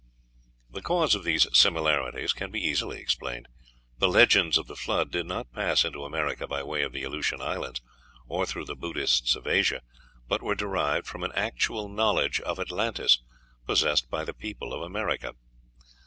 The 0.67 0.81
cause 0.81 1.13
of 1.13 1.23
these 1.23 1.45
similarities 1.55 2.33
can 2.33 2.49
be 2.49 2.59
easily 2.59 2.97
explained: 2.97 3.47
the 3.99 4.07
legends 4.07 4.57
of 4.57 4.65
the 4.65 4.75
Flood 4.75 5.11
did 5.11 5.27
not 5.27 5.53
pass 5.53 5.85
into 5.85 6.03
America 6.05 6.47
by 6.47 6.63
way 6.63 6.81
of 6.81 6.91
the 6.91 7.03
Aleutian 7.03 7.39
Islands, 7.39 7.81
or 8.25 8.47
through 8.47 8.65
the 8.65 8.75
Buddhists 8.75 9.35
of 9.35 9.45
Asia, 9.45 9.83
but 10.27 10.41
were 10.41 10.55
derived 10.55 11.05
from 11.05 11.23
an 11.23 11.33
actual 11.35 11.87
knowledge 11.87 12.41
of 12.41 12.59
Atlantis 12.59 13.21
possessed 13.67 14.09
by 14.09 14.23
the 14.25 14.33
people 14.33 14.73
of 14.73 14.81
America. 14.81 15.35